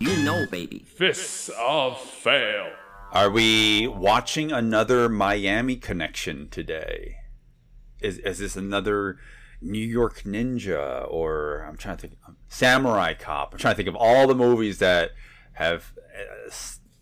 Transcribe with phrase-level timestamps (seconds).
[0.00, 0.78] You know, baby.
[0.78, 2.70] Fists of Fail.
[3.12, 7.16] Are we watching another Miami connection today?
[8.00, 9.18] Is is this another
[9.60, 13.52] New York Ninja or I'm trying to think Samurai Cop?
[13.52, 15.10] I'm trying to think of all the movies that
[15.54, 16.50] have uh,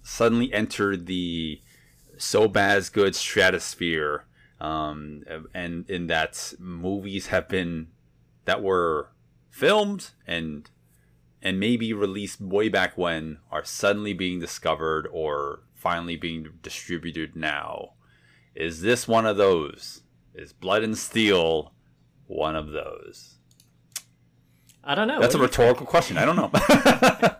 [0.02, 1.60] suddenly entered the
[2.16, 4.24] so bad good stratosphere,
[4.60, 5.22] um,
[5.54, 7.92] and in that movies have been
[8.44, 9.12] that were
[9.50, 10.68] filmed and
[11.42, 17.92] and maybe released way back when are suddenly being discovered or finally being distributed now.
[18.54, 20.02] Is this one of those?
[20.34, 21.72] Is Blood and Steel
[22.26, 23.36] one of those?
[24.82, 25.20] I don't know.
[25.20, 26.16] That's a What you rhetorical question.
[26.16, 26.50] I don't know.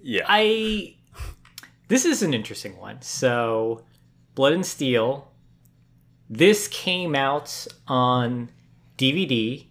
[0.00, 0.24] yeah.
[0.26, 0.96] I
[1.88, 3.02] this is an interesting one.
[3.02, 3.84] So,
[4.34, 5.30] Blood and Steel.
[6.30, 8.50] This came out on
[8.96, 9.66] DVD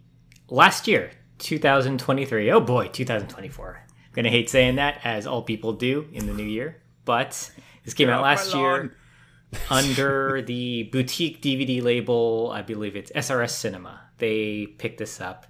[0.47, 1.09] last year,
[1.41, 2.51] 2023.
[2.51, 3.83] Oh boy, 2024.
[3.87, 6.81] I'm gonna hate saying that, as all people do in the new year.
[7.03, 7.51] But
[7.83, 8.95] this came out last year
[9.69, 12.51] under the boutique DVD label.
[12.53, 14.01] I believe it's SRS Cinema.
[14.19, 15.47] They picked this up,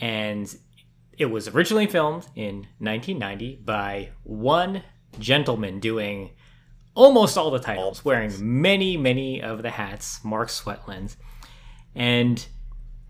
[0.00, 0.54] and
[1.18, 4.84] it was originally filmed in 1990 by one
[5.18, 6.30] gentleman doing
[6.94, 11.16] almost all the titles, wearing many, many of the hats, Mark Sweatland.
[11.94, 12.44] And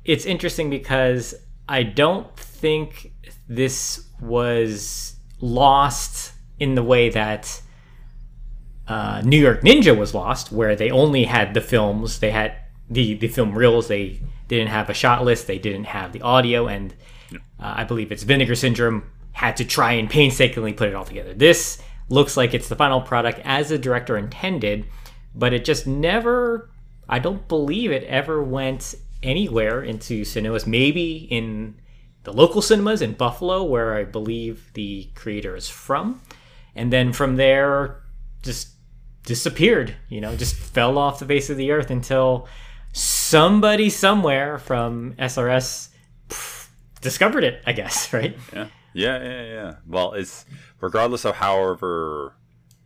[0.05, 1.35] it's interesting because
[1.69, 3.13] I don't think
[3.49, 7.63] this was lost in the way that
[8.89, 12.55] uh, New York Ninja was lost, where they only had the films, they had
[12.89, 16.67] the the film reels, they didn't have a shot list, they didn't have the audio,
[16.67, 16.95] and
[17.33, 17.37] uh,
[17.77, 21.35] I believe it's Vinegar Syndrome had to try and painstakingly put it all together.
[21.35, 24.87] This looks like it's the final product as the director intended,
[25.35, 26.71] but it just never.
[27.11, 30.67] I don't believe it ever went anywhere into cinemas.
[30.67, 31.81] Maybe in
[32.25, 36.21] the local cinemas in Buffalo, where I believe the creator is from,
[36.75, 38.03] and then from there,
[38.43, 38.69] just
[39.25, 39.95] disappeared.
[40.09, 42.49] You know, just fell off the face of the earth until
[42.93, 45.89] somebody somewhere from SRS
[46.29, 46.69] pff,
[47.01, 47.63] discovered it.
[47.67, 48.37] I guess right.
[48.53, 48.69] Yeah.
[48.95, 49.75] Yeah, yeah, yeah.
[49.87, 50.45] Well, it's
[50.81, 52.35] regardless of however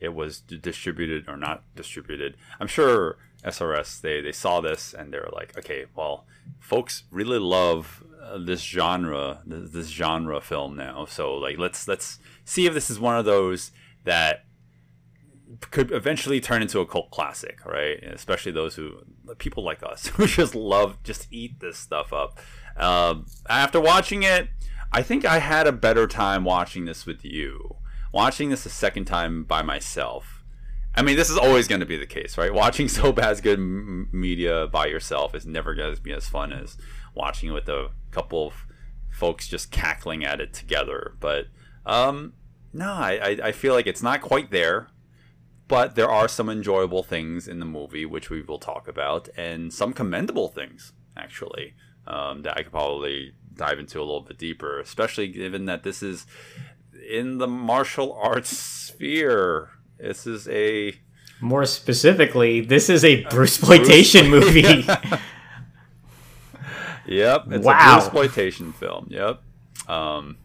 [0.01, 2.37] it was distributed or not distributed.
[2.59, 6.27] I'm sure SRS they they saw this and they're like, okay, well,
[6.59, 11.05] folks really love uh, this genre, this, this genre film now.
[11.07, 13.73] So like, let's let's see if this is one of those
[14.05, 14.45] that
[15.71, 18.03] could eventually turn into a cult classic, right?
[18.05, 18.99] Especially those who
[19.39, 22.39] people like us who just love just eat this stuff up.
[22.77, 24.49] Um, after watching it,
[24.93, 27.77] I think I had a better time watching this with you.
[28.13, 30.42] Watching this a second time by myself.
[30.95, 32.53] I mean, this is always going to be the case, right?
[32.53, 36.53] Watching so bad good m- media by yourself is never going to be as fun
[36.53, 36.77] as
[37.15, 38.55] watching it with a couple of
[39.11, 41.15] folks just cackling at it together.
[41.21, 41.47] But
[41.87, 42.35] um,
[42.73, 44.89] no, I, I, feel like it's not quite there
[45.73, 49.73] but there are some enjoyable things in the movie which we will talk about and
[49.73, 51.73] some commendable things actually
[52.07, 56.03] um, that i could probably dive into a little bit deeper especially given that this
[56.03, 56.27] is
[57.09, 59.71] in the martial arts sphere
[60.03, 60.95] this is a
[61.41, 64.63] More specifically, this is a Bruceploitation movie.
[67.07, 67.95] yep it's Wow.
[67.95, 69.43] a exploitation film yep
[69.89, 70.37] um,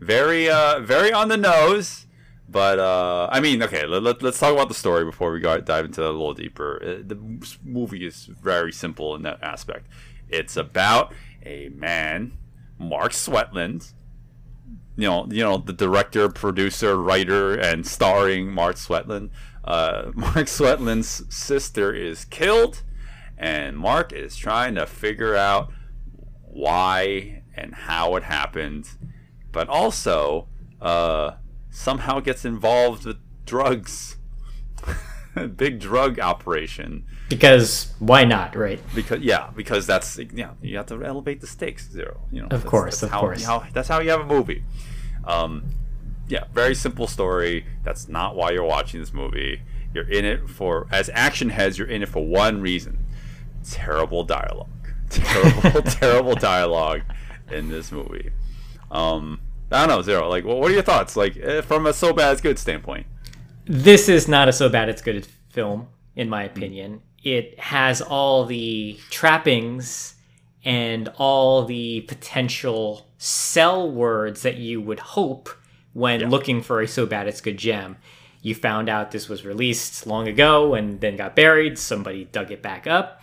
[0.00, 2.04] very uh, very on the nose
[2.48, 5.58] but uh, I mean, okay, let, let, us talk about the story before we go
[5.60, 6.80] dive into that a little deeper.
[6.80, 7.18] Uh, the
[7.64, 9.88] movie is very simple in that aspect.
[10.28, 11.12] It's about
[11.44, 12.36] a man,
[12.78, 13.92] Mark Sweatland.
[14.96, 19.30] You know, you know the director, producer, writer, and starring Mark Sweatland.
[19.64, 22.82] Uh, Mark Sweatland's sister is killed,
[23.36, 25.72] and Mark is trying to figure out
[26.42, 28.88] why and how it happened,
[29.52, 30.48] but also
[30.80, 31.32] uh,
[31.70, 34.16] somehow gets involved with drugs.
[35.56, 38.80] Big drug operation because why not, right?
[38.94, 42.20] because yeah, because that's yeah, you have to elevate the stakes zero.
[42.30, 43.44] You know, Of that's- course, that's of how, course.
[43.44, 44.62] How, that's how you have a movie.
[45.26, 45.64] Um,
[46.28, 47.66] yeah, very simple story.
[47.82, 49.62] That's not why you're watching this movie.
[49.92, 51.78] You're in it for as action heads.
[51.78, 52.98] You're in it for one reason:
[53.64, 54.68] terrible dialogue.
[55.10, 57.02] Terrible, terrible dialogue
[57.52, 58.30] in this movie.
[58.90, 59.40] Um,
[59.70, 60.28] I don't know, Zero.
[60.28, 61.14] Like, well, what are your thoughts?
[61.16, 63.06] Like, eh, from a so bad it's good standpoint.
[63.66, 67.00] This is not a so bad it's good film, in my opinion.
[67.22, 70.14] It has all the trappings
[70.64, 75.48] and all the potential sell words that you would hope
[75.94, 77.96] when looking for a so bad it's good gem.
[78.42, 81.78] You found out this was released long ago and then got buried.
[81.78, 83.22] Somebody dug it back up.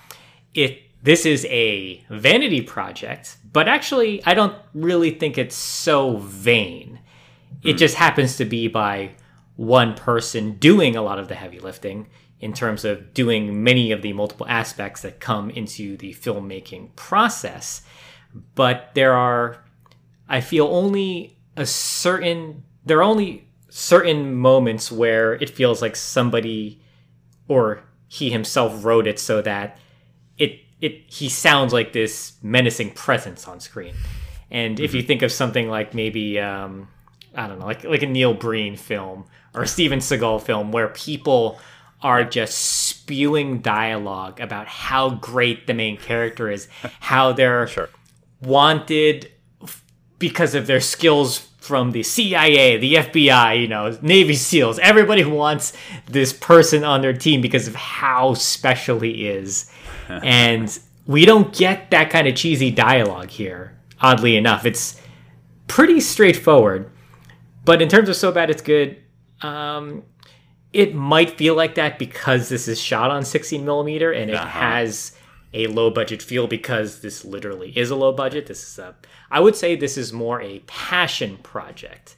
[0.55, 6.99] It this is a vanity project, but actually I don't really think it's so vain.
[7.63, 7.77] It hmm.
[7.77, 9.11] just happens to be by
[9.61, 12.07] one person doing a lot of the heavy lifting
[12.39, 17.83] in terms of doing many of the multiple aspects that come into the filmmaking process.
[18.55, 19.63] But there are,
[20.27, 26.81] I feel, only a certain, there are only certain moments where it feels like somebody
[27.47, 29.77] or he himself wrote it so that
[30.39, 33.93] it, it, he sounds like this menacing presence on screen.
[34.49, 36.87] And if you think of something like maybe, um,
[37.35, 41.59] I don't know, like like a Neil Breen film or Steven Seagal film where people
[42.01, 46.67] are just spewing dialogue about how great the main character is,
[46.99, 47.89] how they're Sure.
[48.41, 49.31] wanted
[50.17, 54.79] because of their skills from the CIA, the FBI, you know, Navy SEALs.
[54.79, 55.73] Everybody wants
[56.07, 59.71] this person on their team because of how special he is.
[60.09, 64.65] and we don't get that kind of cheesy dialogue here, oddly enough.
[64.65, 64.99] It's
[65.67, 66.89] pretty straightforward.
[67.63, 68.97] But in terms of so bad it's good,
[69.41, 70.03] um,
[70.73, 75.15] it might feel like that because this is shot on 16 millimeter and it has
[75.53, 78.47] a low budget feel because this literally is a low budget.
[78.47, 78.95] This is a,
[79.29, 82.15] I would say this is more a passion project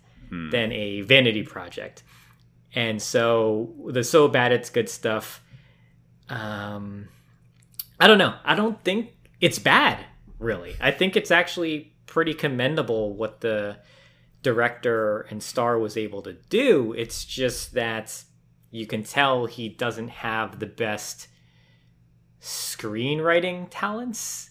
[0.52, 2.04] than a vanity project.
[2.76, 5.44] And so the so bad it's good stuff.
[6.30, 7.10] Um,
[8.00, 8.36] I don't know.
[8.44, 9.12] I don't think
[9.42, 10.04] it's bad,
[10.40, 10.76] really.
[10.82, 13.78] I think it's actually pretty commendable what the
[14.44, 16.94] director and star was able to do.
[16.94, 18.24] It's just that
[18.72, 21.28] you can tell he doesn't have the best
[22.42, 24.50] screenwriting talents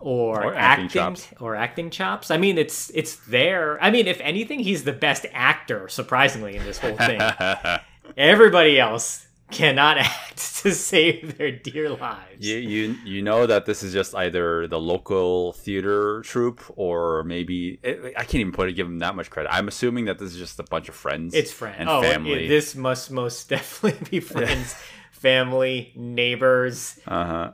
[0.00, 1.28] or, Or acting acting, chops.
[1.40, 2.30] or acting chops.
[2.30, 3.82] I mean, it's it's there.
[3.82, 7.20] I mean, if anything, he's the best actor, surprisingly, in this whole thing.
[8.16, 12.46] Everybody else cannot act to save their dear lives.
[12.46, 17.78] You, you you know that this is just either the local theater troupe or maybe
[17.84, 19.50] I can't even put it give them that much credit.
[19.52, 21.34] I'm assuming that this is just a bunch of friends.
[21.34, 21.76] It's friends.
[21.80, 24.74] and oh, it- this must most definitely be friends,
[25.12, 27.52] family, neighbors, uh huh.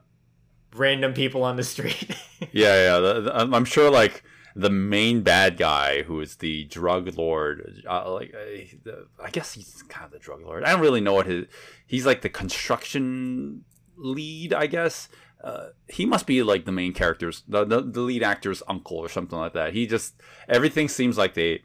[0.74, 2.16] random people on the street.
[2.52, 2.98] Yeah, yeah.
[2.98, 4.22] The, the- I'm I'm sure like
[4.56, 7.82] the main bad guy who is the drug lord.
[7.88, 10.64] Uh, like uh, the, I guess he's kind of the drug lord.
[10.64, 11.46] I don't really know what his.
[11.86, 13.64] He's like the construction
[13.96, 15.08] lead, I guess.
[15.42, 19.08] Uh, he must be like the main character's the, the the lead actor's uncle or
[19.08, 19.74] something like that.
[19.74, 20.14] He just
[20.48, 21.62] everything seems like they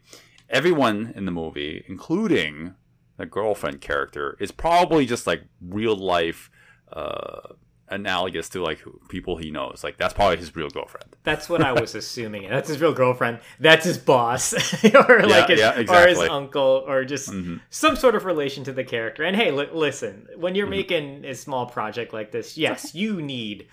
[0.50, 2.74] everyone in the movie, including
[3.16, 6.50] the girlfriend character, is probably just like real life.
[6.92, 7.54] Uh,
[7.90, 11.72] analogous to like people he knows like that's probably his real girlfriend That's what I
[11.72, 12.48] was assuming.
[12.48, 13.40] That's his real girlfriend.
[13.58, 14.52] That's his boss,
[14.94, 17.30] or like his, yeah, or his uncle, or just
[17.70, 19.22] some sort of relation to the character.
[19.24, 20.56] And hey, li- listen, when Mm-hmm.
[20.56, 23.66] you're making a small project like this, yes, you need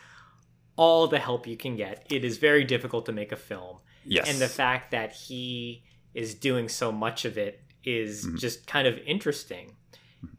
[0.75, 2.05] all the help you can get.
[2.11, 3.77] It is very difficult to make a film.
[4.05, 5.83] yes and the fact that he
[6.13, 8.37] is doing so much of it is Mm-hmm.
[8.37, 9.75] just kind of interesting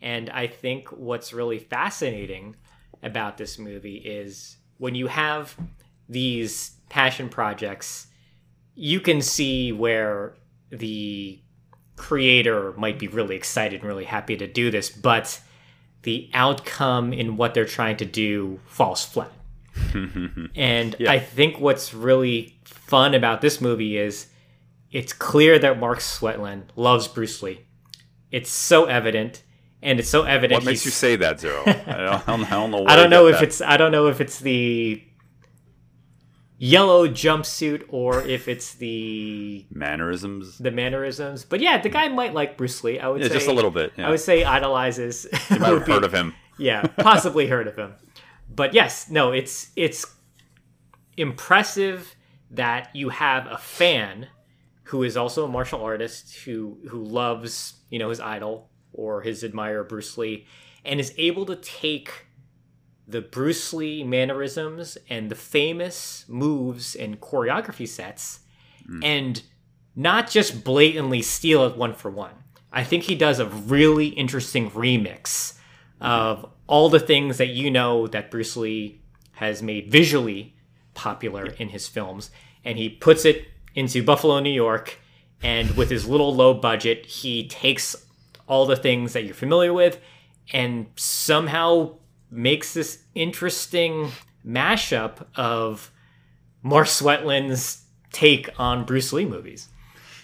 [0.02, 2.56] and i think what's really fascinating
[3.02, 5.56] about this movie is when you have
[6.08, 8.06] these passion projects
[8.74, 10.34] you can see where
[10.70, 11.40] the
[11.96, 15.40] creator might be really excited and really happy to do this but
[16.02, 19.32] the outcome in what they're trying to do falls flat
[20.56, 21.10] and Yeah.
[21.12, 24.28] I think what's really fun about this movie is
[24.90, 27.60] it's clear that Mark Sweatland loves Bruce Lee.
[28.32, 29.42] It's so evident,
[29.82, 30.60] and it's so evident.
[30.60, 33.36] what makes you say that zero I don't, I don't, know I don't know if
[33.36, 33.44] that.
[33.44, 35.02] it's I don't know if it's the
[36.60, 41.44] yellow jumpsuit or if it's the mannerisms the mannerisms.
[41.44, 42.98] But yeah, the guy might like Bruce Lee.
[42.98, 44.08] I would yeah, say just a little bit yeah.
[44.08, 45.26] I would say idolizes.
[45.50, 47.94] you might have heard of him yeah, possibly heard of him.
[48.50, 50.04] But yes, no, it's it's
[51.16, 52.14] impressive
[52.50, 54.28] that you have a fan
[54.84, 59.44] who is also a martial artist who who loves, you know, his idol or his
[59.44, 60.44] admirer Bruce Lee
[60.84, 62.26] and is able to take
[63.06, 68.40] the Bruce Lee mannerisms and the famous moves and choreography sets
[68.84, 69.02] hmm.
[69.02, 69.42] and
[69.96, 72.34] not just blatantly steal it one for one.
[72.72, 75.54] I think he does a really interesting remix
[76.00, 79.00] of all the things that you know that Bruce Lee
[79.32, 80.54] has made visually
[80.94, 82.30] popular in his films,
[82.64, 84.98] and he puts it into Buffalo, New York,
[85.42, 87.96] and with his little low budget, he takes
[88.48, 90.00] all the things that you're familiar with
[90.52, 91.94] and somehow
[92.30, 94.10] makes this interesting
[94.46, 95.90] mashup of
[96.62, 99.68] Mark Sweatland's take on Bruce Lee movies.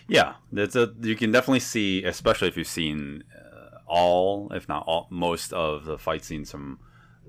[0.08, 4.84] Yeah, that's a you can definitely see, especially if you've seen uh, all, if not
[4.86, 6.78] all, most of the fight scenes from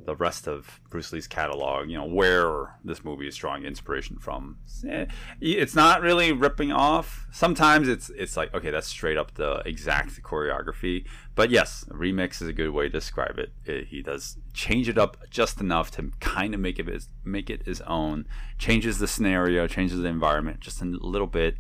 [0.05, 1.89] the rest of Bruce Lee's catalog.
[1.89, 4.57] You know where this movie is drawing inspiration from.
[4.87, 5.05] Eh,
[5.41, 7.25] It's not really ripping off.
[7.31, 11.05] Sometimes it's it's like okay, that's straight up the exact choreography.
[11.33, 13.51] But yes, remix is a good way to describe it.
[13.65, 17.49] It- he does change it up just enough to kind of make it his, make
[17.49, 18.25] it his own.
[18.57, 21.55] Changes the scenario, changes the environment just a little bit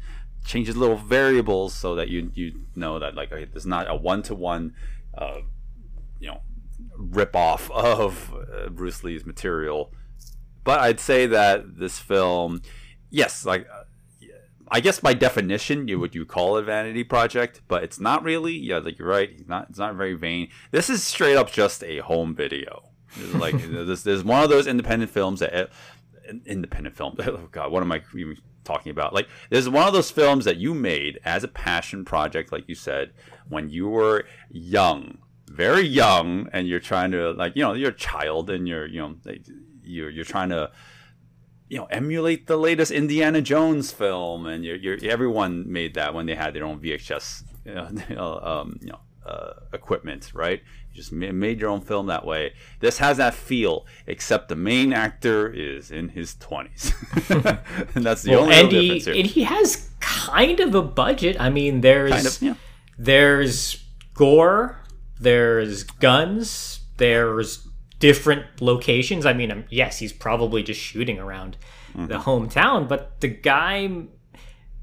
[0.45, 4.21] changes little variables so that you you know that like okay, there's not a one
[4.21, 4.75] to one,
[6.19, 6.41] you know,
[6.97, 9.91] rip off of uh, Bruce Lee's material.
[10.63, 12.61] But I'd say that this film,
[13.09, 13.67] yes, like.
[13.71, 13.83] Uh,
[14.67, 18.23] I guess by definition, you would you call it a vanity project, but it's not
[18.23, 18.53] really.
[18.53, 19.29] Yeah, like you're right.
[19.29, 19.67] It's not.
[19.69, 20.49] It's not very vain.
[20.71, 22.89] This is straight up just a home video.
[23.33, 24.03] Like this.
[24.03, 25.69] There's one of those independent films that
[26.45, 27.15] independent film.
[27.25, 29.13] Oh God, what am I even talking about?
[29.13, 32.75] Like, there's one of those films that you made as a passion project, like you
[32.75, 33.11] said,
[33.47, 35.19] when you were young,
[35.55, 38.99] very young, and you're trying to like, you know, you're a child, and you're, you
[39.01, 39.15] know,
[39.83, 40.71] you're you're trying to.
[41.67, 46.27] You know, emulate the latest Indiana Jones film, and you're, you're everyone made that when
[46.27, 50.61] they had their own VHS, you know, um, you know, uh, equipment, right?
[50.91, 52.53] You just made your own film that way.
[52.81, 56.93] This has that feel, except the main actor is in his twenties,
[57.95, 59.15] and that's the Well, only and he, difference here.
[59.15, 61.35] and he has kind of a budget.
[61.39, 62.55] I mean, there's kind of, yeah.
[62.99, 63.83] there's
[64.13, 64.77] gore,
[65.19, 67.67] there's guns, there's
[67.99, 69.25] different locations.
[69.25, 71.57] I mean, um, yes, he's probably just shooting around
[71.95, 72.07] Mm-hmm.
[72.07, 73.87] the hometown, but the guy,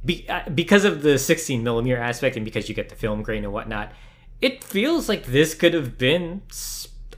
[0.03, 3.45] be, uh, because of the 16 millimeter aspect and because you get the film grain
[3.45, 3.93] and whatnot,
[4.41, 6.41] it feels like this could have been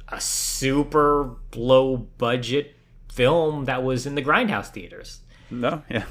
[0.08, 2.74] a super low budget
[3.12, 5.20] film that was in the grindhouse theaters.
[5.48, 6.06] No, yeah.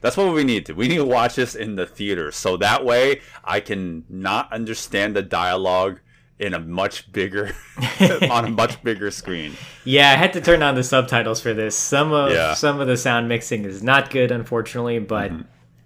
[0.00, 0.74] That's what we need to.
[0.74, 5.16] We need to watch this in the theater, so that way I can not understand
[5.16, 5.98] the dialogue
[6.44, 7.54] in a much bigger,
[8.30, 9.52] on a much bigger screen.
[9.84, 11.74] Yeah, I had to turn on the subtitles for this.
[11.74, 12.36] Some of Yeah.
[12.36, 12.54] Mm-hmm.
[12.56, 14.98] some of the sound mixing is not good, unfortunately.
[14.98, 15.32] But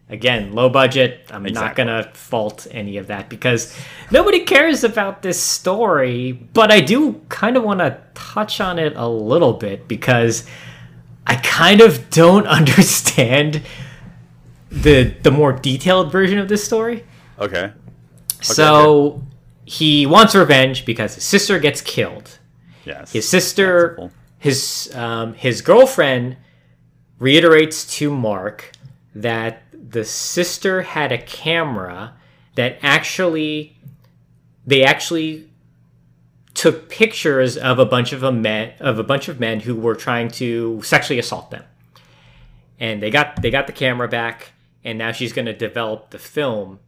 [0.09, 1.27] again, low budget.
[1.31, 3.73] I'm not gonna fault any of that because
[4.11, 6.33] nobody cares about this story.
[6.33, 10.45] But I do kind of want to touch on it a little bit because
[11.25, 13.63] I kind of don't understand
[14.73, 17.05] the the more detailed version of this story.
[17.39, 17.73] Okay.
[18.41, 19.23] so
[19.69, 22.39] he wants revenge because his sister gets killed
[22.85, 23.13] Yes.
[23.13, 26.37] his sister his um, his girlfriend
[27.19, 28.73] reiterates to mark
[29.15, 32.15] that the sister had a camera
[32.55, 33.77] that actually
[34.67, 35.49] they actually
[36.55, 39.95] took pictures of a bunch of a men of a bunch of men who were
[39.95, 41.65] trying to sexually assault them
[42.81, 44.53] and they got they got the camera back
[44.85, 46.79] and now she's going to develop the film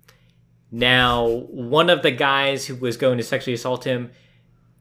[0.71, 4.11] now one of the guys who was going to sexually assault him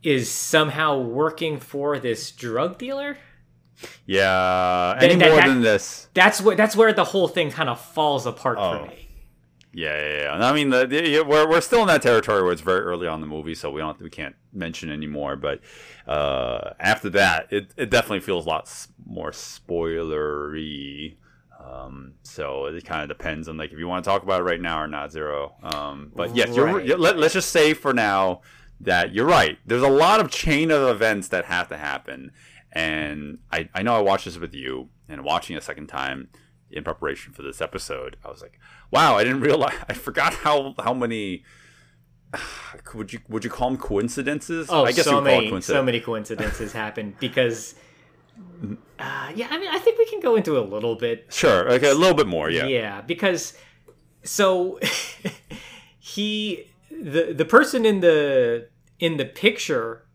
[0.03, 3.17] is somehow working for this drug dealer.
[4.05, 4.97] Yeah.
[5.01, 6.07] Any that- more that- than this?
[6.13, 8.79] That's what that's where the whole thing kind of falls apart Oh.
[8.79, 9.05] for me.
[9.71, 10.47] Yeah, yeah, yeah.
[10.47, 13.05] I mean, the, the, yeah, we're we're still in that territory where it's very early
[13.07, 15.35] on in the movie, so we don't we can't mention anymore.
[15.35, 15.61] But
[16.07, 21.17] uh, after that, it, it definitely feels lots more spoilery.
[21.59, 24.45] Um, so it kind of depends on like if you want to talk about it
[24.45, 25.55] right now or not, zero.
[25.61, 26.85] Um, but yes, you're, Right.
[26.85, 28.41] you let, let's just say for now
[28.79, 29.57] that you're right.
[29.65, 32.31] There's a lot of chain of events that have to happen,
[32.71, 36.29] and I I know I watched this with you, and watching a second time
[36.71, 38.57] in preparation for this episode, I was like,
[38.91, 41.43] wow, I didn't realize, I forgot how how many.
[42.93, 44.67] Would you would you call them coincidences?
[44.69, 47.75] Oh, I guess so many so many coincidences happen because
[48.99, 51.89] uh, yeah, I mean I think we can go into a little bit Sure, okay,
[51.89, 52.65] a little bit more, yeah.
[52.65, 53.53] Yeah, because
[54.23, 54.79] so
[55.99, 58.67] he the the person in the
[58.99, 60.05] in the picture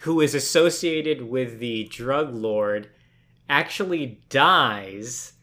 [0.00, 2.88] who is associated with the drug lord
[3.48, 5.34] actually dies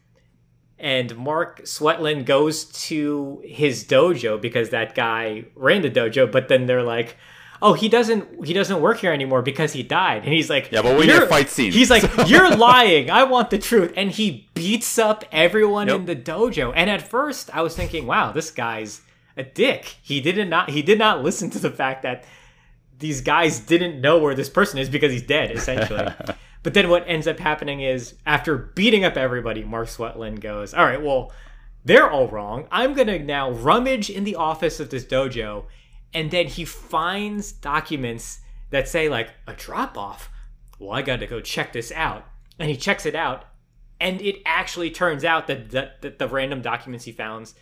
[0.80, 6.66] and Mark Sweatland goes to his dojo because that guy ran the dojo but then
[6.66, 7.18] they're like
[7.62, 10.24] oh he doesn't he doesn't work here anymore because he died.
[10.24, 11.72] And he's like Yeah, but we need a fight scene.
[11.72, 13.10] he's like you're lying.
[13.10, 13.94] I want the truth.
[13.96, 16.74] And he beats up everyone in the dojo.
[16.76, 19.02] And at first i was thinking wow this guy's
[19.36, 19.98] a dick.
[20.02, 22.26] He did not he did not listen to the fact that
[23.00, 26.08] these guys didn't know where this person is because he's dead essentially.
[26.64, 30.84] But then what ends up happening is after beating up everybody mark sweatland goes all
[30.84, 31.32] right well
[31.88, 32.68] they're all wrong.
[32.70, 35.64] I'm gonna now rummage in the office of this dojo,
[36.14, 40.30] and then he finds documents that say like a drop off.
[40.80, 42.26] Well, I got to go check this out,
[42.60, 43.46] and he checks it out,
[44.00, 47.54] and it actually turns out that that, that the random documents he found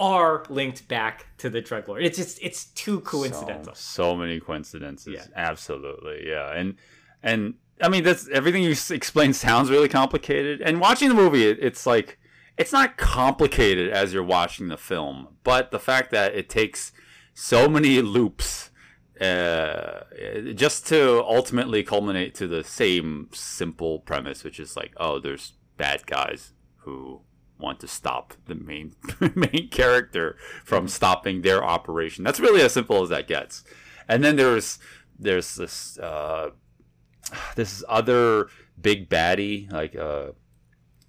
[0.00, 2.02] are linked back to the drug lord.
[2.02, 3.74] It's just it's too coincidental.
[3.74, 5.12] So, so many coincidences.
[5.14, 5.26] Yeah.
[5.36, 6.26] Absolutely.
[6.26, 6.52] Yeah.
[6.52, 6.76] And
[7.22, 10.62] and I mean that's everything you explained sounds really complicated.
[10.62, 12.18] And watching the movie it, it's like
[12.56, 16.92] it's not complicated as you're watching the film, but the fact that it takes
[17.34, 18.70] so many loops
[19.20, 20.04] uh,
[20.54, 26.06] just to ultimately culminate to the same simple premise, which is like, oh, there's bad
[26.06, 27.20] guys who
[27.58, 28.94] want to stop the main
[29.34, 32.24] main character from stopping their operation.
[32.24, 33.62] That's really as simple as that gets.
[34.08, 34.78] And then there's
[35.18, 36.50] there's this uh,
[37.56, 38.48] this other
[38.80, 40.28] big baddie like uh,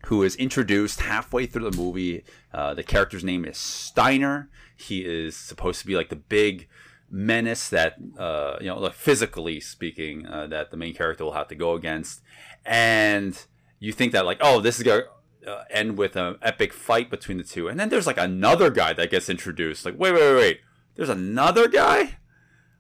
[0.05, 2.23] who is introduced halfway through the movie.
[2.53, 4.49] Uh, the character's name is Steiner.
[4.75, 6.67] He is supposed to be like the big
[7.09, 11.49] menace that uh, you know, like physically speaking, uh, that the main character will have
[11.49, 12.21] to go against.
[12.65, 13.39] And
[13.79, 15.03] you think that like, oh, this is gonna
[15.45, 18.93] uh, end with an epic fight between the two, and then there's like another guy
[18.93, 19.85] that gets introduced.
[19.85, 20.59] Like, wait, wait, wait, wait.
[20.95, 22.17] There's another guy.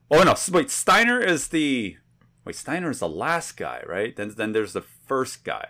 [0.09, 0.35] Oh no!
[0.51, 1.97] Wait, Steiner is the
[2.45, 2.55] wait.
[2.55, 4.15] Steiner is the last guy, right?
[4.15, 5.69] Then then there's the first guy.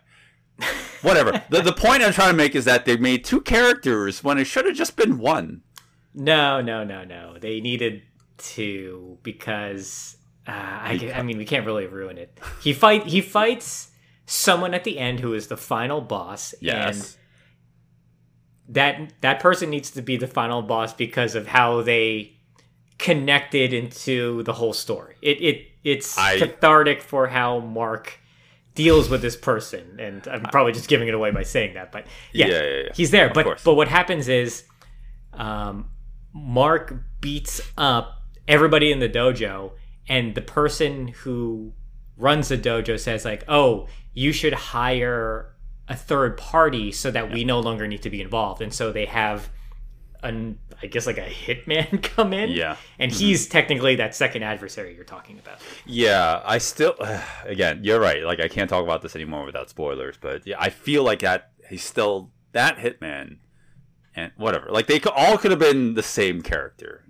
[1.01, 1.41] Whatever.
[1.50, 4.46] the the point I'm trying to make is that they made two characters when it
[4.46, 5.62] should have just been one.
[6.13, 7.38] No, no, no, no.
[7.39, 8.03] They needed
[8.38, 10.17] to because
[10.48, 12.39] uh, I, can- I mean we can't really ruin it.
[12.62, 13.89] He fight he fights
[14.27, 16.53] someone at the end who is the final boss.
[16.62, 17.17] Yes.
[18.67, 22.34] And that that person needs to be the final boss because of how they
[22.98, 25.15] connected into the whole story.
[25.22, 28.20] It it it's I- cathartic for how Mark
[28.75, 32.05] deals with this person and I'm probably just giving it away by saying that but
[32.31, 32.89] yeah, Yeah, yeah, yeah.
[32.95, 33.63] he's there Of but course.
[33.63, 34.63] but what happens is
[35.33, 35.89] um
[36.33, 39.71] Mark beats up everybody in the dojo
[40.07, 41.73] and the person who
[42.17, 45.53] runs the dojo says like oh you should hire
[45.88, 49.05] a third party so that we no longer need to be involved and so they
[49.05, 49.49] have
[50.23, 52.75] an i guess like a hitman come in Yeah.
[52.99, 53.19] and mm-hmm.
[53.19, 56.95] he's technically that second adversary you're talking about Yeah, I still,
[57.45, 58.23] again, you're right.
[58.23, 61.51] Like, I can't talk about this anymore without spoilers, but yeah, I feel like that
[61.69, 63.38] he's still that hitman,
[64.15, 64.67] and whatever.
[64.69, 67.03] Like, they all could have been the same character.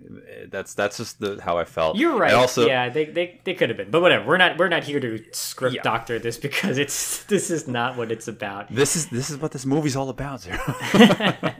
[0.50, 1.96] That's that's just the, how I felt.
[1.96, 4.56] you're right And also, yeah they, they, they could have been but whatever we're not
[4.58, 5.82] we're not here to script Yeah.
[5.82, 9.50] doctor this because it's this is not what it's about this is this is what
[9.52, 10.42] this movie's all about.
[10.42, 10.58] Zero.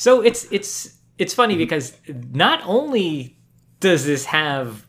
[0.00, 1.92] So it's it's it's funny because
[2.32, 3.36] not only
[3.80, 4.86] does this have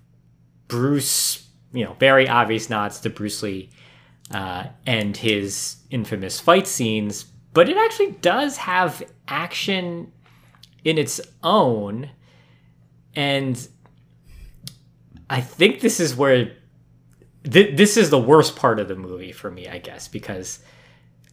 [0.69, 3.71] Bruce, you know, very obvious nods to Bruce Lee
[4.33, 10.13] uh, and his infamous fight scenes, but it actually does have action
[10.85, 12.09] in its own,
[13.13, 13.67] and
[15.29, 16.55] I think this is where
[17.43, 20.59] th- this is the worst part of the movie for me, I guess, because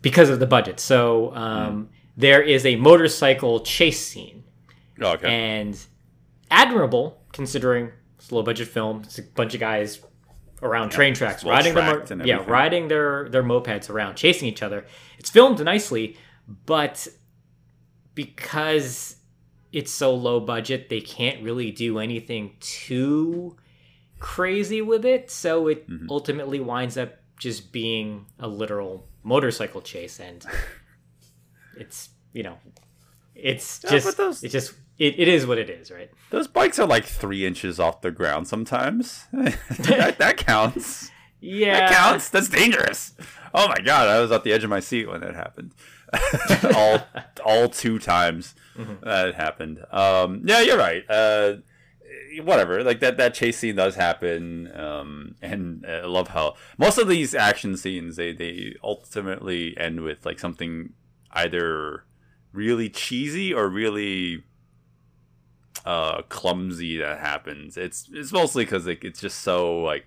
[0.02, 0.80] because of the budget.
[0.80, 4.44] So um, there is a motorcycle chase scene,
[5.00, 5.26] okay.
[5.28, 5.78] and
[6.50, 9.02] admirable considering it's a low budget film.
[9.04, 10.00] It's a bunch of guys
[10.60, 14.84] around train tracks riding their mo- yeah riding their their mopeds around, chasing each other.
[15.18, 16.16] It's filmed nicely,
[16.66, 17.06] but
[18.14, 19.16] because
[19.72, 23.56] it's so low budget, they can't really do anything too
[24.18, 25.30] crazy with it.
[25.30, 26.06] So it Mm-hmm.
[26.10, 30.44] ultimately winds up just being a literal motorcycle chase, and
[31.78, 32.58] it's you know,
[33.34, 36.10] it's Yeah, just those- it's just it, it is what it is, right?
[36.30, 39.26] Those bikes are like three inches off the ground sometimes.
[39.32, 41.10] that, that counts.
[41.40, 42.30] Yeah, That counts.
[42.30, 43.14] That's dangerous.
[43.54, 45.72] Oh my god, I was at the edge of my seat when that happened.
[46.74, 47.00] all
[47.44, 48.54] all two times
[49.02, 49.84] that happened.
[49.92, 51.04] Um, yeah, you're right.
[51.08, 51.56] Uh,
[52.42, 52.82] whatever.
[52.82, 54.68] Like that that chase scene does happen.
[54.74, 60.00] Um, and uh, I love how most of these action scenes they they ultimately end
[60.00, 60.92] with like something
[61.38, 62.04] either
[62.52, 64.44] really cheesy or really
[65.84, 70.06] uh clumsy that happens it's it's mostly because like, it's just so like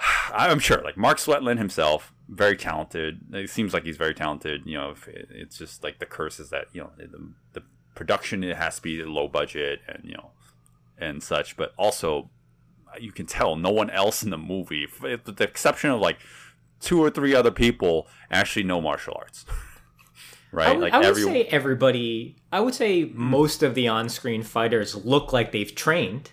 [0.32, 3.20] I'm sure, like Mark Sweatland himself, very talented.
[3.32, 4.62] It seems like he's very talented.
[4.64, 7.62] You know, it's just like the curse is that you know the, the
[7.94, 10.30] production it has to be low budget and you know
[10.98, 11.56] and such.
[11.56, 12.30] But also,
[12.98, 16.18] you can tell no one else in the movie, with the exception of like
[16.80, 19.44] two or three other people, actually know martial arts.
[20.52, 20.68] right?
[20.68, 22.36] I would, like I would every say everybody.
[22.52, 26.30] I would say most of the on-screen fighters look like they've trained.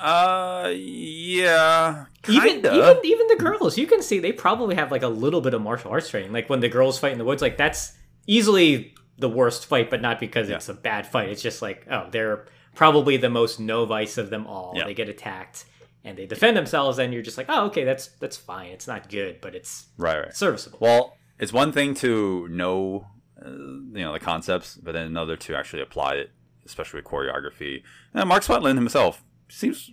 [0.00, 2.74] uh, yeah, Even kinda.
[2.74, 5.62] even even the girls, you can see they probably have like a little bit of
[5.62, 6.32] martial arts training.
[6.32, 7.92] Like when the girls fight in the woods, like that's
[8.26, 11.30] easily the worst fight, but not because it's a bad fight.
[11.30, 14.74] It's just like, oh, they're probably the most novice of them all.
[14.76, 14.84] Yeah.
[14.84, 15.64] They get attacked
[16.04, 18.68] and they defend themselves, and you're just like, oh, okay, that's that's fine.
[18.72, 20.36] It's not good, but it's Right, right.
[20.36, 20.78] serviceable.
[20.82, 23.06] Well, it's one thing to know,
[23.44, 26.30] uh, you know, the concepts, but then another to actually apply it,
[26.64, 27.82] especially with choreography.
[28.14, 29.92] And Mark Sweatland himself seems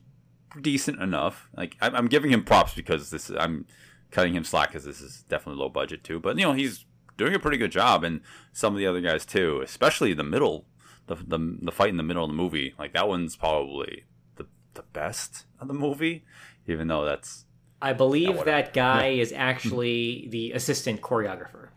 [0.61, 1.49] decent enough.
[1.55, 3.65] Like I'm, I'm giving him props because this I'm
[4.11, 6.19] cutting him slack because this is definitely low budget too.
[6.19, 6.85] But you know, he's
[7.17, 10.65] doing a pretty good job, and some of the other guys too, especially the middle,
[11.07, 12.73] the the, the fight in the middle of the movie.
[12.77, 16.25] Like that one's probably the the best of the movie,
[16.67, 17.45] even though that's
[17.83, 18.45] I believe whatever.
[18.51, 21.67] that guy is actually the assistant choreographer.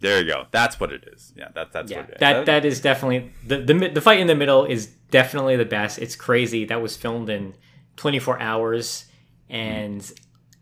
[0.00, 0.46] there you go.
[0.50, 1.32] That's what it is.
[1.36, 2.20] Yeah, that, that's Yeah, what it is.
[2.20, 5.98] that that is definitely the, the the fight in the middle is definitely the best.
[5.98, 6.64] It's crazy.
[6.64, 7.54] That was filmed in
[7.96, 9.06] 24 hours,
[9.48, 10.10] and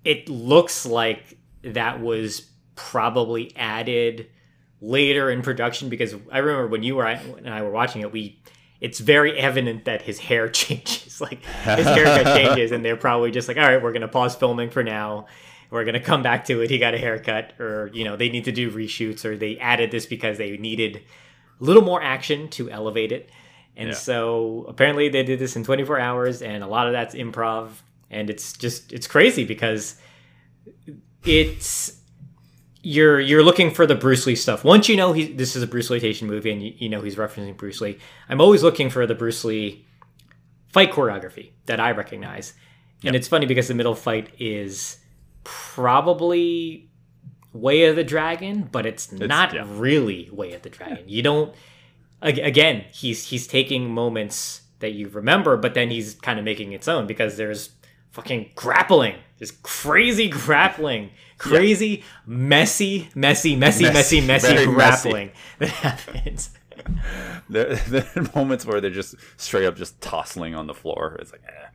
[0.05, 4.29] it looks like that was probably added
[4.81, 8.43] later in production because I remember when you were and I were watching it, we
[8.83, 13.47] it's very evident that his hair changes, like his haircut changes, and they're probably just
[13.49, 15.27] like, all right, we're gonna pause filming for now.
[15.71, 16.69] We're gonna come back to it.
[16.69, 19.91] He got a haircut, or you know, they need to do reshoots, or they added
[19.93, 20.97] this because they needed
[21.61, 23.31] a little more action to elevate it.
[23.77, 23.95] And Yeah.
[23.95, 27.69] so apparently they did this in 24 hours, and a lot of that's improv,
[28.11, 29.95] and it's just it's crazy because
[31.25, 32.01] it's
[32.83, 34.65] you're you're looking for the Bruce Lee stuff.
[34.65, 37.01] Once you know he this is a Bruce Lee Tation movie, and you, you know
[37.01, 37.99] he's referencing Bruce Lee.
[38.29, 39.87] I'm always looking for the Bruce Lee
[40.69, 42.55] fight choreography that I recognize,
[43.05, 44.99] and it's funny because the middle fight is
[45.45, 46.89] probably
[47.53, 49.65] Way of the Dragon, but it's, not yeah.
[49.69, 51.05] really Way of the Dragon.
[51.07, 51.55] You don't.
[52.21, 56.89] Again, he's he's taking moments that you remember, but then he's kind of making its
[56.89, 57.71] own because there's
[58.13, 59.17] fucking grappling.
[59.39, 64.67] There's crazy grappling, crazy messy, messy, messy, messy, Messy, messy, messy.
[64.67, 66.51] grappling that happens.
[67.49, 71.17] there, there are moments where they're just straight up just tossing on the floor.
[71.21, 71.67] It's like, eh.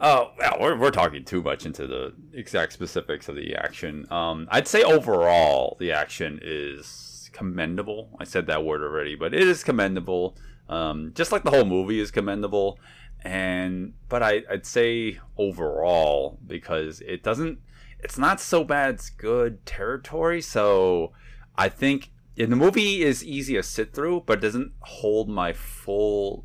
[0.00, 4.06] oh, well, we're, we're talking too much into the exact specifics of the action.
[4.10, 8.10] Um, I'd say overall the action is commendable.
[8.18, 10.36] I said that word already, but it is commendable.
[10.68, 12.80] Um, just like the whole movie is commendable,
[13.22, 17.58] and but I, I'd say overall because it doesn't.
[18.00, 18.94] It's not so bad.
[18.94, 20.40] It's good territory.
[20.42, 21.12] So
[21.56, 25.52] I think in the movie is easy to sit through, but it doesn't hold my
[25.52, 26.44] full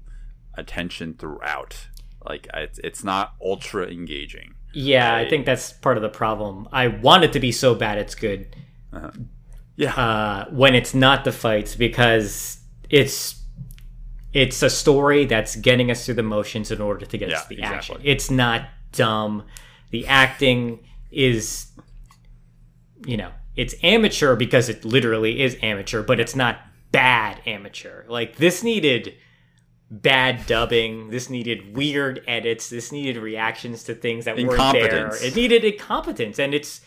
[0.55, 1.87] attention throughout.
[2.25, 4.53] Like it's it's not ultra engaging.
[4.73, 5.29] Yeah, I Right.
[5.29, 6.67] think that's part of the problem.
[6.71, 8.55] I want it to be so bad it's good
[9.75, 13.40] Yeah, uh, when it's not the fights because it's
[14.33, 17.49] it's a story that's getting us through the motions in order to get us to
[17.49, 17.95] the exactly.
[17.95, 17.97] action.
[18.03, 19.43] It's not dumb.
[19.89, 20.79] The acting
[21.11, 21.67] is,
[23.05, 26.59] you know, it's amateur because it literally is amateur, but it's not
[26.91, 28.05] bad amateur.
[28.07, 29.15] Like this needed
[29.89, 31.09] bad dubbing.
[31.09, 32.69] This needed weird edits.
[32.69, 35.13] This needed reactions to things that weren't there.
[35.15, 36.79] It needed incompetence, and it's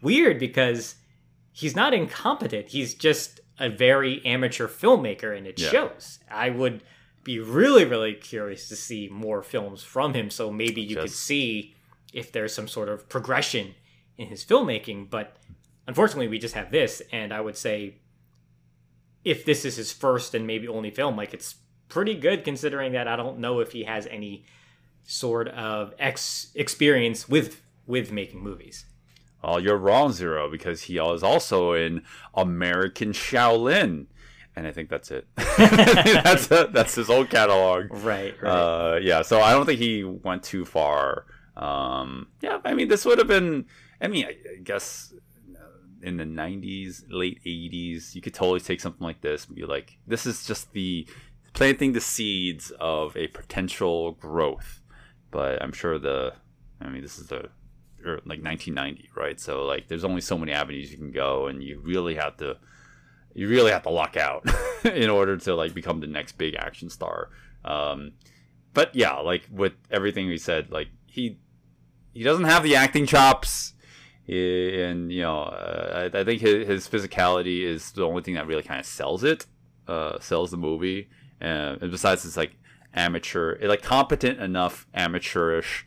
[0.00, 0.94] weird because
[1.52, 2.68] he's not incompetent.
[2.68, 5.70] He's just a very amateur filmmaker, and it Yeah.
[5.70, 6.18] shows.
[6.30, 6.82] I would
[7.24, 10.30] be really, really curious to see more films from him.
[10.30, 11.74] So maybe you could see
[12.12, 13.74] if there's some sort of progression
[14.18, 15.08] in his filmmaking.
[15.08, 15.36] But
[15.86, 17.96] unfortunately, we just have this, and I would say
[19.24, 21.56] if this is his first and maybe only film, like it's
[21.88, 24.44] pretty good considering that I don't know if he has any
[25.04, 28.84] sort of ex experience with with making movies.
[29.44, 32.02] Oh, you're wrong, Zero, because he is also in
[32.34, 34.06] American Shaolin,
[34.54, 35.26] and I think that's it.
[35.36, 37.86] that's that's his whole catalog.
[37.90, 38.50] Right, right.
[38.50, 41.26] Uh, yeah, so I don't think he went too far.
[41.56, 43.66] Um, yeah, I mean, this would have been.
[44.00, 45.12] I mean, I, I guess
[45.56, 45.58] uh,
[46.02, 49.98] in the '90s, late '80s, you could totally take something like this and be like,
[50.06, 51.06] "This is just the
[51.52, 54.80] planting the seeds of a potential growth."
[55.32, 56.34] But I'm sure the.
[56.80, 57.48] I mean, this is the
[58.04, 59.40] or like 1990, right?
[59.40, 62.56] So like, there's only so many avenues you can go, and you really have to.
[63.34, 64.44] You really have to luck out
[64.84, 67.30] in order to like become the next big action star.
[67.64, 68.12] Um,
[68.74, 71.38] but yeah, like with everything we said, like he
[72.12, 73.74] he doesn't have the acting chops,
[74.28, 78.34] eh, and you know, uh, I, I think his, his physicality is the only thing
[78.34, 79.46] that really kind of sells it,
[79.88, 81.08] uh, sells the movie.
[81.40, 82.56] Uh, and besides, it's like
[82.94, 85.86] amateur, eh, like competent enough amateurish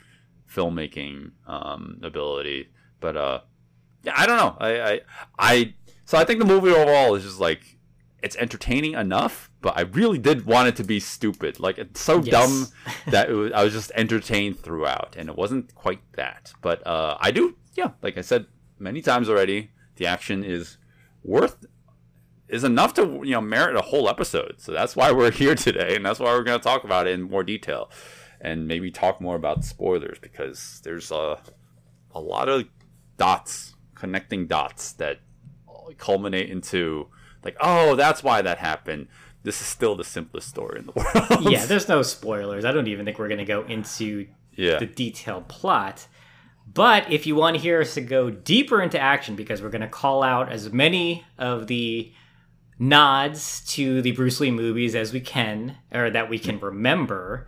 [0.55, 2.69] filmmaking um, ability.
[2.99, 3.39] But uh,
[4.03, 4.57] yeah, I don't know.
[4.59, 5.01] I, I
[5.37, 5.73] I
[6.05, 7.77] so I think the movie overall is just like
[8.23, 11.59] it's entertaining enough, but I really did want it to be stupid.
[11.59, 12.31] Like it's so Yes.
[12.31, 12.67] dumb
[13.11, 16.53] that it was, I was just entertained throughout, and it wasn't quite that.
[16.61, 18.45] But uh, I do, yeah, like I said
[18.79, 20.77] many times already, the action is
[21.23, 21.65] worth
[22.47, 24.55] is enough to you know merit a whole episode.
[24.57, 27.13] So that's why we're here today, and that's why we're going to talk about it
[27.13, 27.91] in more detail,
[28.41, 31.39] and maybe talk more about spoilers because there's a
[32.13, 32.65] a lot of
[33.17, 35.19] dots connecting dots that
[35.97, 37.07] culminate into
[37.43, 39.07] like, oh, that's why that happened.
[39.43, 40.91] This is still the simplest story in the
[41.29, 41.51] world.
[41.51, 42.65] yeah, there's no spoilers.
[42.65, 44.79] I don't even think we're going to go into yeah.
[44.79, 46.07] the detailed plot.
[46.71, 49.81] But if you want to hear us to go deeper into action, because we're going
[49.81, 52.11] to call out as many of the
[52.79, 57.47] nods to the Bruce Lee movies as we can, or that we can remember,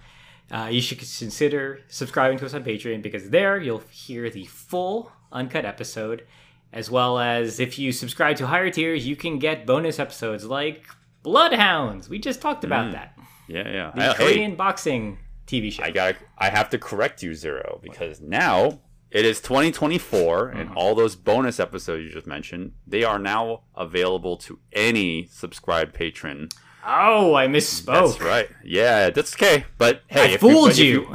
[0.52, 5.12] uh, you should consider subscribing to us on Patreon because there you'll hear the full
[5.32, 6.26] uncut episode,
[6.72, 10.84] as well as if you subscribe to higher tiers, you can get bonus episodes like
[11.24, 12.08] Bloodhounds.
[12.10, 13.18] We just talked about that.
[13.48, 13.92] yeah, yeah.
[13.94, 15.84] The I- hey, Korean boxing TV show.
[15.84, 18.80] I got I have to correct you, Zero, because now
[19.12, 24.36] it is 2024, and all those bonus episodes you just mentioned, they are now available
[24.38, 26.50] to any subscribed patron.
[26.88, 27.86] Oh, I misspoke.
[27.86, 28.50] That's right.
[28.64, 29.66] Yeah, that's okay.
[29.78, 31.14] But hey, I fooled if you.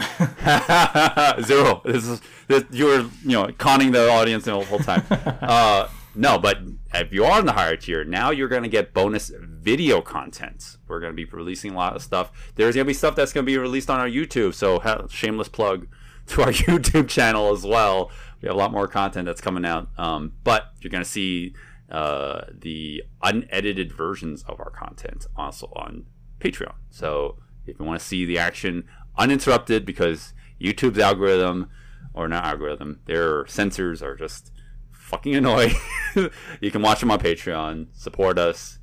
[1.45, 1.83] Zero.
[1.85, 5.05] This is this, you were you know conning the audience the whole time.
[5.11, 6.59] uh, no, but
[6.93, 10.77] if you are in the higher tier, now you're going to get bonus video content.
[10.87, 12.53] We're going to be releasing a lot of stuff.
[12.57, 14.55] There's going to be stuff that's going to be released on our YouTube.
[14.55, 15.87] So ha- shameless plug
[16.29, 18.11] to our YouTube channel as well.
[18.41, 19.89] We have a lot more content that's coming out.
[19.97, 21.55] Um, but you're going to see
[21.93, 26.07] uh, the unedited versions of our content also on
[26.41, 26.75] Patreon.
[26.91, 28.85] So if you want to see the action
[29.17, 31.69] uninterrupted, because YouTube's algorithm,
[32.15, 34.53] or not algorithm, their censors are just
[34.91, 35.75] fucking annoying.
[36.61, 38.79] you can watch them on Patreon, support us,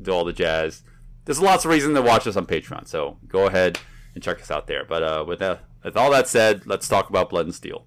[0.00, 0.82] do all the jazz.
[1.26, 3.78] There's lots of reason to watch us on Patreon, so go ahead
[4.14, 4.84] and check us out there.
[4.84, 7.86] But uh, with that, with all that said, let's talk about Blood and Steel.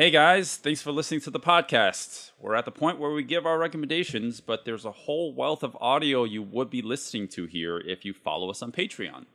[0.00, 2.30] Hey guys, thanks for listening to the podcast.
[2.40, 5.76] We're at the point where we give our recommendations, but there's a whole wealth of
[5.78, 9.26] audio you would be listening to here if you follow us on Patreon.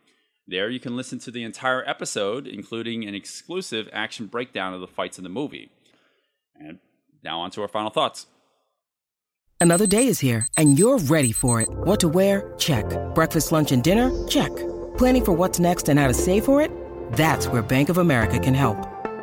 [0.47, 4.87] There you can listen to the entire episode, including an exclusive action breakdown of the
[4.87, 5.69] fights in the movie.
[6.59, 6.79] And
[7.23, 8.25] now on to our final thoughts.
[9.61, 11.69] Another day is here, and you're ready for it.
[11.69, 12.55] What to wear?
[12.57, 12.87] Check.
[13.13, 14.09] Breakfast, lunch, and dinner?
[14.27, 14.55] Check.
[14.97, 16.71] Planning for what's next and how to save for it?
[17.11, 18.94] That's where Bank of America can help.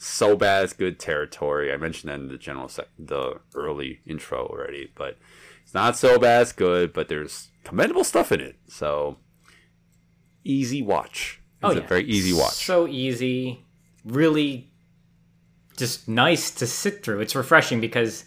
[0.00, 1.72] so bad as good territory.
[1.72, 5.18] I mentioned that in the general sec- the early intro already, but
[5.62, 6.92] it's not so bad as good.
[6.92, 9.18] But there's commendable stuff in it, so
[10.44, 11.40] easy watch.
[11.62, 12.54] It's oh, a very easy watch.
[12.54, 13.66] So easy.
[14.04, 14.72] Really
[15.76, 17.20] just nice to sit through.
[17.20, 18.24] It's refreshing because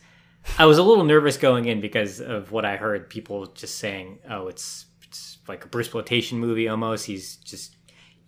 [0.57, 4.19] I was a little nervous going in because of what I heard people just saying,
[4.29, 7.05] oh, it's, it's like a Bruceploitation movie almost.
[7.05, 7.75] He's just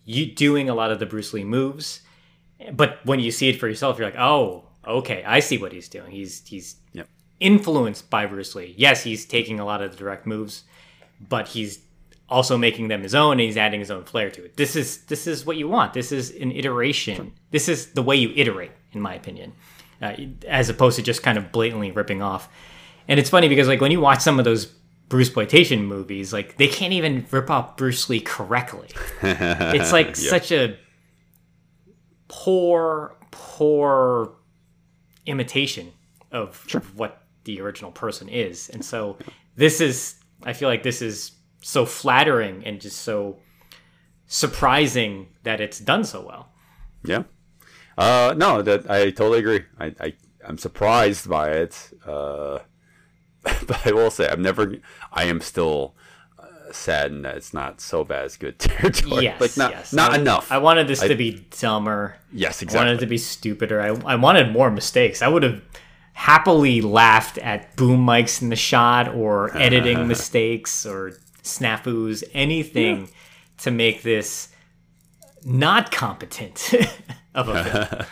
[0.04, 2.02] you doing a lot of the Bruce Lee moves.
[2.72, 5.90] But when you see it for yourself, you're like, oh, okay, I see what he's
[5.90, 6.12] doing.
[6.12, 7.08] He's he's Yep.
[7.40, 8.74] influenced by Bruce Lee.
[8.78, 10.64] Yes, he's taking a lot of the direct moves,
[11.30, 11.80] but he's
[12.28, 14.58] also making them his own and he's adding his own flair to it.
[14.58, 15.94] This is this is what you want.
[15.94, 17.34] This is an iteration.
[17.52, 19.54] This is the way you iterate, in my opinion,
[20.02, 20.16] uh,
[20.48, 22.50] as opposed to just kind of blatantly ripping off.
[23.08, 24.74] And it's funny because like when you watch some of those
[25.10, 28.88] Bruceploitation movies, like they can't even rip off Bruce Lee correctly.
[29.22, 30.78] it's like such a
[32.28, 34.34] poor, poor
[35.26, 35.92] imitation
[36.32, 38.70] of, of what the original person is.
[38.70, 39.18] And so
[39.56, 43.40] this is, I feel like this is so flattering and just so
[44.28, 46.50] surprising that it's done so well.
[47.04, 47.24] Yeah.
[47.98, 49.64] Uh, no, that I totally agree.
[49.80, 50.14] I, I
[50.46, 51.92] I'm surprised by it.
[52.06, 52.60] Uh,
[53.44, 54.76] but I will say I'm never.
[55.12, 55.96] I am still
[56.72, 59.24] saddened that it's not so bad as good territory.
[59.24, 59.94] Yes, like not yes.
[59.94, 60.52] not I, enough.
[60.52, 62.18] I wanted this I- to be dumber.
[62.32, 62.78] yes, exactly.
[62.80, 63.82] I wanted it to be stupider.
[63.82, 65.22] I, I wanted more mistakes.
[65.22, 65.62] I would have
[66.14, 71.12] happily laughed at boom mics in the shot or editing mistakes or
[71.44, 73.10] snafus, anything
[73.60, 74.50] to make this
[75.44, 76.74] not competent
[77.36, 78.06] of a film.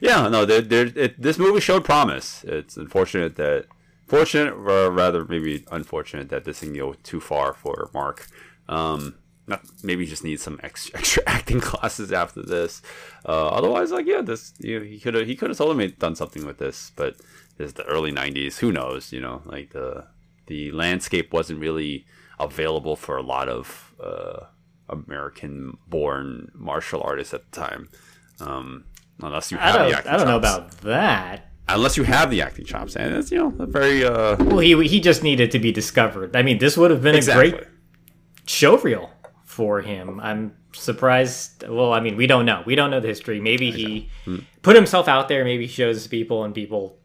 [0.00, 2.44] Yeah, no, there, there, it, this movie showed promise.
[2.44, 3.66] It's unfortunate that,
[4.06, 8.26] fortunate, or rather maybe unfortunate that this thing go too far for Mark.
[8.68, 12.82] Um, not, maybe he just needs some extra, extra acting classes after this.
[13.26, 16.16] Uh, otherwise, like yeah, this you know, he could have he could have totally done
[16.16, 17.16] something with this, but
[17.58, 18.58] this is the early '90s.
[18.58, 19.12] Who knows?
[19.12, 20.06] You know, like the
[20.46, 22.06] the landscape wasn't really
[22.38, 24.46] available for a lot of uh,
[24.88, 27.88] American-born martial artists at the time,
[28.40, 28.84] um,
[29.20, 31.50] unless you I have the don't, I don't know about that.
[31.68, 34.86] Unless you have the acting chops, and it's you know a very uh, Well, he
[34.86, 36.34] he just needed to be discovered.
[36.36, 37.48] I mean, this would have been exactly.
[37.48, 37.64] a great
[38.46, 39.10] show reel
[39.44, 40.20] for him.
[40.20, 41.64] I'm surprised.
[41.68, 42.62] Well, I mean, we don't know.
[42.66, 43.40] We don't know the history.
[43.40, 44.38] Maybe he Hmm.
[44.62, 45.44] put himself out there.
[45.44, 46.98] Maybe he shows people, and people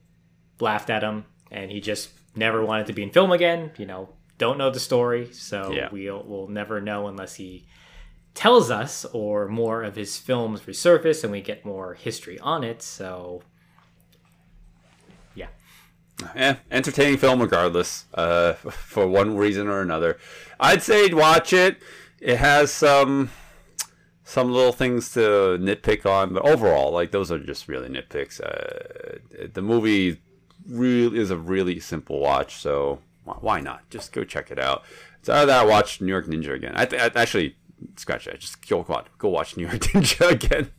[0.59, 3.71] laughed at him, and he just never wanted to be in film again.
[3.77, 5.89] You know, don't know the story, so Yeah.
[5.91, 7.65] we'll we'll never know unless he
[8.35, 12.81] tells us or more of his films resurface and we get more history on it.
[12.81, 13.41] So.
[16.35, 20.17] Yeah, entertaining film regardless, uh, for one reason or another.
[20.59, 21.77] I'd say watch it.
[22.19, 23.29] It has some
[24.23, 28.39] some little things to nitpick on, but overall, like those are just really nitpicks.
[28.41, 30.21] Uh, the movie
[30.67, 33.89] really is a really simple watch, so why not?
[33.89, 34.83] Just go check it out.
[35.19, 36.73] It's either that or watch New York Ninja again.
[36.75, 37.55] I, th- I actually
[37.95, 38.39] scratch that.
[38.39, 38.85] Just go
[39.29, 40.71] watch New York Ninja again.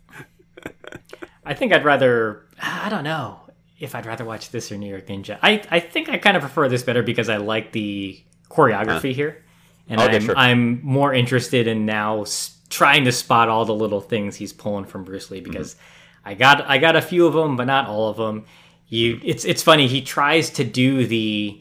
[1.44, 2.46] I think I'd rather.
[2.62, 3.40] I don't know
[3.80, 5.38] if I'd rather watch this or New York Ninja.
[5.42, 9.42] I, I think I kind of prefer this better because I like the choreography here,
[9.88, 10.36] and Okay, I'm sure.
[10.36, 12.24] I'm more interested in now
[12.68, 15.50] trying to spot all the little things he's pulling from Bruce Lee mm-hmm.
[15.50, 15.76] because
[16.24, 18.44] I got I got a few of them, but not all of them.
[18.88, 19.86] You, it's it's funny.
[19.86, 21.60] He tries to do the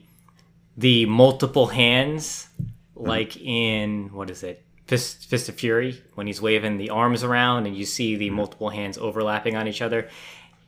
[0.77, 3.07] the multiple hands mm-hmm.
[3.07, 7.67] like in what is it Fist, Fist of Fury when he's waving the arms around
[7.67, 8.37] and you see the mm-hmm.
[8.37, 10.09] multiple hands overlapping on each other.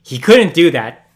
[0.04, 1.08] He couldn't do that,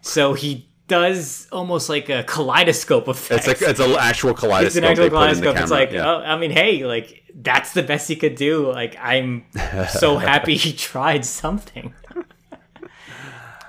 [0.00, 3.46] so he does almost like a kaleidoscope effect.
[3.46, 4.66] It's like it's an actual kaleidoscope.
[4.66, 5.62] It's an actual they put in the kaleidoscope.
[5.62, 6.10] It's like, yeah.
[6.10, 8.70] oh, I mean, hey, like that's the best he could do.
[8.70, 9.44] Like I'm
[9.88, 11.94] so happy he tried something.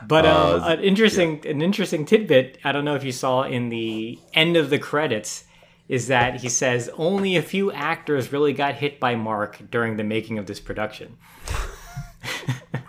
[0.08, 2.58] But um, Uh, an interesting, an interesting tidbit.
[2.66, 5.46] I don't know if you saw in the end of the credits
[5.88, 10.04] is that he says only a few actors really got hit by Mark during the
[10.04, 11.18] making of this production.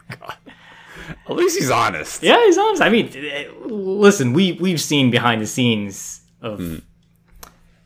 [1.28, 2.22] At least he's honest.
[2.22, 2.82] Yeah, he's honest.
[2.82, 3.10] I mean,
[3.66, 6.76] listen, we we've seen behind the scenes of Hmm.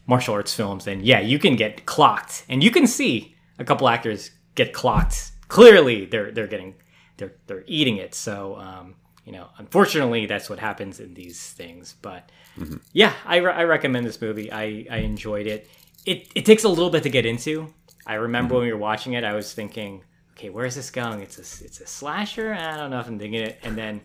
[0.07, 3.88] martial arts films, and yeah, you can get clocked, and you can see a couple
[3.88, 5.33] actors get clocked.
[5.49, 6.75] Clearly, they're they're getting
[7.18, 8.14] they're they're eating it.
[8.14, 8.94] So, um,
[9.25, 11.94] you know, unfortunately, that's what happens in these things.
[12.03, 12.77] But Mm-hmm.
[12.94, 14.51] yeah, I, re- I recommend this movie.
[14.51, 15.68] I I enjoyed it.
[16.07, 17.72] It it takes a little bit to get into.
[18.07, 18.59] I remember Mm-hmm.
[18.61, 20.05] when we were watching it, I was thinking,
[20.37, 21.20] okay, where's this going?
[21.22, 22.53] It's a it's a slasher.
[22.53, 23.59] I don't know if I'm digging it.
[23.62, 24.03] And then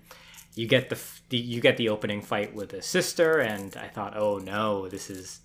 [0.55, 4.15] you get the, the you get the opening fight with the sister, and I thought,
[4.15, 5.41] oh no, this is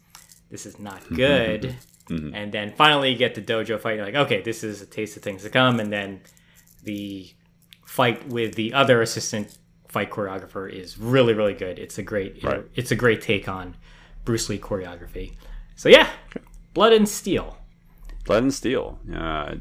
[0.51, 1.62] this is not mm-hmm, good.
[1.62, 2.35] Mm-hmm, mm-hmm.
[2.35, 3.96] And then finally you get the dojo fight.
[3.96, 5.81] You're like, okay, this is a taste of things to come.
[5.81, 6.20] And then
[6.85, 7.31] the
[7.85, 11.79] fight with the other assistant fight choreographer is really really good.
[11.79, 12.64] It's a great Right.
[12.75, 13.77] it's a great take on
[14.25, 15.35] Bruce Lee choreography.
[15.75, 16.11] So yeah,
[16.75, 17.56] Blood and Steel.
[18.27, 18.99] Blood and Steel.
[19.15, 19.55] Uh,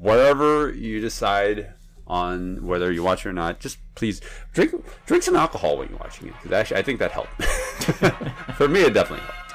[0.00, 1.74] whatever you decide
[2.06, 4.20] on whether you watch it or not, just please
[4.52, 4.72] drink
[5.06, 6.52] drink some alcohol when you're watching it.
[6.52, 7.42] actually, I think that helped.
[8.54, 9.45] For me, it definitely helped.